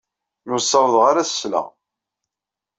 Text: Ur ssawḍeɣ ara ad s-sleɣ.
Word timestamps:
Ur 0.51 0.59
ssawḍeɣ 0.61 1.03
ara 1.09 1.19
ad 1.23 1.27
s-sleɣ. 1.29 1.67